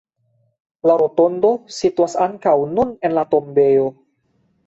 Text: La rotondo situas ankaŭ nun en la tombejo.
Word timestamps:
La 0.91 0.95
rotondo 1.01 1.51
situas 1.75 2.17
ankaŭ 2.25 2.55
nun 2.71 2.97
en 3.09 3.17
la 3.19 3.27
tombejo. 3.35 3.87